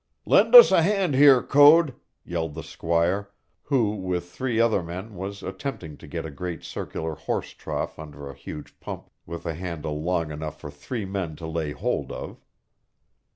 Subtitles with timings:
[0.25, 1.93] "Lend us a hand here, Code,"
[2.25, 3.29] yelled the squire,
[3.65, 8.27] who with three other men was attempting to get a great circular horse trough under
[8.27, 12.41] a huge pump with a handle long enough for three men to lay hold of.